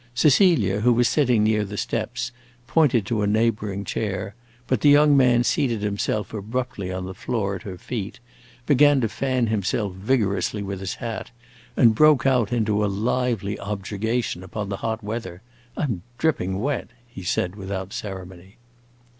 Cecilia, 0.15 0.79
who 0.81 0.93
was 0.93 1.07
sitting 1.07 1.43
near 1.43 1.63
the 1.63 1.77
steps, 1.77 2.31
pointed 2.65 3.05
to 3.05 3.21
a 3.21 3.27
neighboring 3.27 3.83
chair, 3.85 4.33
but 4.65 4.81
the 4.81 4.89
young 4.89 5.15
man 5.15 5.43
seated 5.43 5.83
himself 5.83 6.33
abruptly 6.33 6.91
on 6.91 7.05
the 7.05 7.13
floor 7.13 7.53
at 7.53 7.61
her 7.61 7.77
feet, 7.77 8.19
began 8.65 8.99
to 9.01 9.07
fan 9.07 9.45
himself 9.45 9.93
vigorously 9.93 10.63
with 10.63 10.79
his 10.79 10.95
hat, 10.95 11.29
and 11.77 11.93
broke 11.93 12.25
out 12.25 12.51
into 12.51 12.83
a 12.83 12.89
lively 12.91 13.57
objurgation 13.59 14.43
upon 14.43 14.69
the 14.69 14.77
hot 14.77 15.03
weather. 15.03 15.43
"I 15.77 15.83
'm 15.83 16.01
dripping 16.17 16.59
wet!" 16.59 16.89
he 17.07 17.21
said, 17.21 17.55
without 17.55 17.93
ceremony. 17.93 18.57